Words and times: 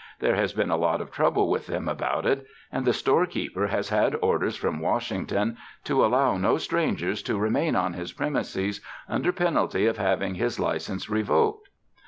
There 0.17 0.33
has 0.33 0.51
been 0.51 0.71
a 0.71 0.77
lot 0.77 0.99
of 0.99 1.11
trouble 1.11 1.47
with 1.47 1.67
them 1.67 1.87
about 1.87 2.25
it, 2.25 2.47
and 2.71 2.85
the 2.85 2.91
storekeeper 2.91 3.67
has 3.67 3.89
had 3.89 4.15
orders 4.19 4.55
from 4.55 4.79
Washington 4.79 5.57
to 5.83 6.03
allow 6.03 6.37
no 6.37 6.57
strangers 6.57 7.21
to 7.21 7.37
remain 7.37 7.75
on 7.75 7.93
his 7.93 8.11
premises 8.11 8.81
under 9.07 9.31
penalty 9.31 9.85
of 9.85 9.97
having 9.97 10.33
his 10.33 10.59
license 10.59 11.07
re 11.07 11.21
voked. 11.21 11.69